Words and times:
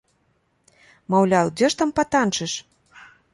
Маўляў, 1.15 1.51
дзе 1.59 1.69
ж 1.75 1.79
там 1.83 1.93
патанчыш? 2.01 2.51